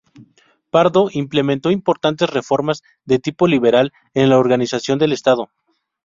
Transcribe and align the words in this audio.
Pardo 0.71 1.09
implementó 1.11 1.69
importantes 1.69 2.27
reformas 2.27 2.81
de 3.05 3.19
tipo 3.19 3.45
liberal 3.45 3.93
en 4.15 4.29
la 4.31 4.39
organización 4.39 4.97
del 4.97 5.11
estado. 5.11 5.51